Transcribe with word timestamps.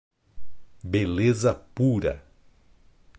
Beleza 0.83 1.53
pura. 1.53 2.23